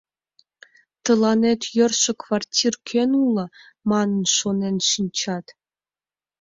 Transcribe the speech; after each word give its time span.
«Тыланет 1.03 1.61
йӧршӧ 1.77 2.13
квартир 2.21 2.73
кӧн 2.89 3.11
уло?» 3.25 3.45
манын, 3.91 4.23
шонен 4.37 4.77
шинчат. 4.89 5.45